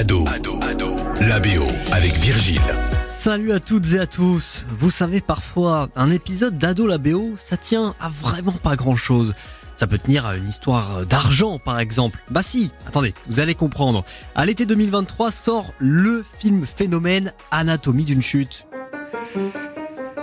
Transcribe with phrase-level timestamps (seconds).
[0.00, 2.62] Ado, Ado, Ado, la BO avec Virgile.
[3.10, 4.64] Salut à toutes et à tous.
[4.78, 9.34] Vous savez, parfois, un épisode d'Ado la BO, ça tient à vraiment pas grand chose.
[9.76, 12.18] Ça peut tenir à une histoire d'argent, par exemple.
[12.30, 14.02] Bah si, attendez, vous allez comprendre.
[14.34, 18.66] À l'été 2023 sort le film phénomène Anatomie d'une chute.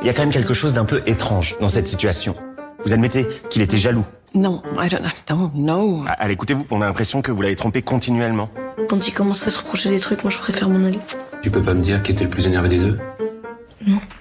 [0.02, 2.36] Il y a quand même quelque chose d'un peu étrange dans cette situation.
[2.84, 4.08] Vous admettez qu'il était jaloux?
[4.34, 5.52] Non, I don't know.
[5.54, 8.50] No, Ah, Allez, écoutez-vous, on a l'impression que vous l'avez trompé continuellement.
[8.86, 11.00] Quand il commence à se reprocher des trucs, moi je préfère m'en aller.
[11.42, 12.98] Tu peux pas me dire qui était le plus énervé des deux?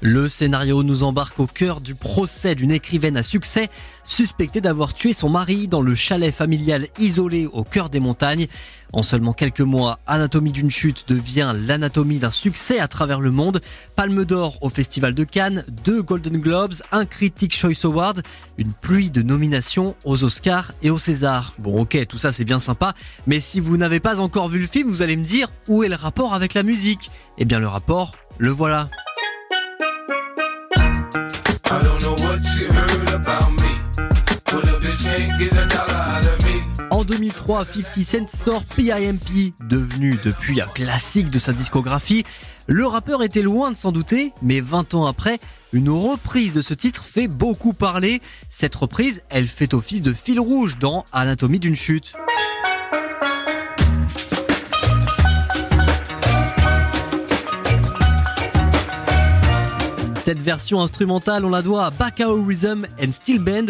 [0.01, 3.69] Le scénario nous embarque au cœur du procès d'une écrivaine à succès,
[4.05, 8.47] suspectée d'avoir tué son mari dans le chalet familial isolé au cœur des montagnes.
[8.93, 13.60] En seulement quelques mois, Anatomie d'une chute devient l'anatomie d'un succès à travers le monde.
[13.97, 18.23] Palme d'or au Festival de Cannes, deux Golden Globes, un Critic Choice Award,
[18.59, 21.55] une pluie de nominations aux Oscars et aux Césars.
[21.59, 22.95] Bon ok, tout ça c'est bien sympa,
[23.27, 25.88] mais si vous n'avez pas encore vu le film, vous allez me dire où est
[25.88, 28.88] le rapport avec la musique Eh bien le rapport, le voilà.
[36.91, 42.25] En 2003, 50 Cent sort PIMP, devenu depuis un classique de sa discographie.
[42.67, 45.39] Le rappeur était loin de s'en douter, mais 20 ans après,
[45.73, 48.21] une reprise de ce titre fait beaucoup parler.
[48.51, 52.13] Cette reprise, elle fait office de fil rouge dans Anatomie d'une chute.
[60.27, 63.66] Cette version instrumentale, on la doit à Bacao Rhythm and Steel Band.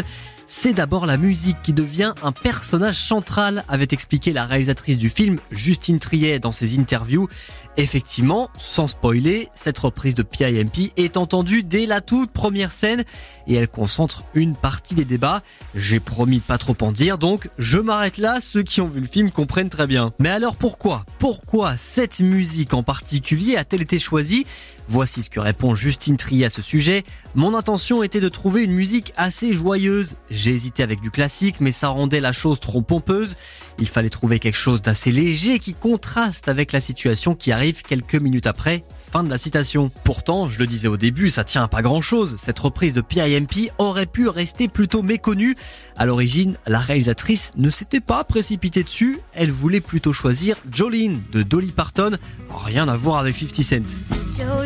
[0.46, 5.38] C'est d'abord la musique qui devient un personnage central, avait expliqué la réalisatrice du film,
[5.50, 7.28] Justine Triet, dans ses interviews.
[7.76, 13.04] Effectivement, sans spoiler, cette reprise de PIMP est entendue dès la toute première scène
[13.46, 15.42] et elle concentre une partie des débats.
[15.74, 19.00] J'ai promis de pas trop en dire, donc je m'arrête là, ceux qui ont vu
[19.00, 20.10] le film comprennent très bien.
[20.20, 21.04] Mais alors pourquoi?
[21.18, 24.46] Pourquoi cette musique en particulier a-t-elle été choisie?
[24.88, 27.04] Voici ce que répond Justine Trier à ce sujet.
[27.34, 30.16] Mon intention était de trouver une musique assez joyeuse.
[30.30, 33.36] J'ai hésité avec du classique, mais ça rendait la chose trop pompeuse.
[33.78, 38.14] Il fallait trouver quelque chose d'assez léger qui contraste avec la situation qui arrive quelques
[38.14, 38.82] minutes après.
[39.12, 39.90] Fin de la citation.
[40.04, 42.36] Pourtant, je le disais au début, ça tient à pas grand chose.
[42.38, 45.56] Cette reprise de PIMP aurait pu rester plutôt méconnue.
[45.96, 49.20] À l'origine, la réalisatrice ne s'était pas précipitée dessus.
[49.32, 52.18] Elle voulait plutôt choisir Jolene de Dolly Parton.
[52.50, 54.65] Rien à voir avec 50 Cent.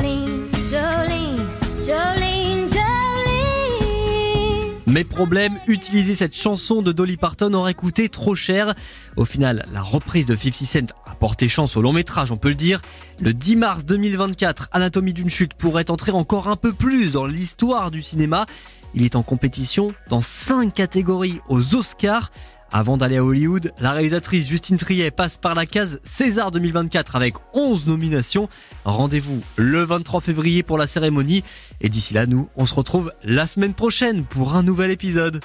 [5.01, 8.75] Mais problème, utiliser cette chanson de Dolly Parton aurait coûté trop cher.
[9.17, 12.51] Au final, la reprise de 50 Cent a porté chance au long métrage, on peut
[12.51, 12.83] le dire.
[13.19, 17.91] Le 10 mars 2024, Anatomie d'une chute pourrait entrer encore un peu plus dans l'histoire
[17.91, 18.45] du cinéma.
[18.93, 22.31] Il est en compétition dans 5 catégories aux Oscars.
[22.73, 27.35] Avant d'aller à Hollywood, la réalisatrice Justine Triet passe par la case César 2024 avec
[27.55, 28.49] 11 nominations.
[28.85, 31.43] Rendez-vous le 23 février pour la cérémonie.
[31.81, 35.41] Et d'ici là, nous, on se retrouve la semaine prochaine pour un nouvel épisode.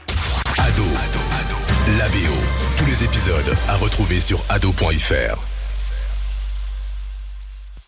[0.58, 1.20] Ado, Ado.
[2.78, 5.55] Tous les épisodes à retrouver sur ado.fr.